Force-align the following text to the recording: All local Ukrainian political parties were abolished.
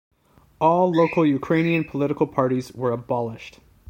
All 0.59 0.89
local 0.91 1.27
Ukrainian 1.27 1.83
political 1.83 2.25
parties 2.25 2.73
were 2.73 2.91
abolished. 2.91 3.59